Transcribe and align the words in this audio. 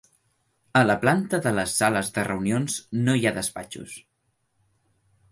A 0.79 0.81
la 0.85 0.93
planta 1.01 1.39
de 1.47 1.51
les 1.57 1.73
sales 1.81 2.09
de 2.15 2.23
reunions 2.27 2.77
no 3.09 3.15
hi 3.19 3.27
ha 3.27 3.33
despatxos. 3.35 3.93